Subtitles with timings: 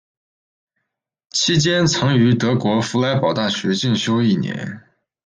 [1.29, 4.81] 期间曾于德国佛莱堡大学进修一年。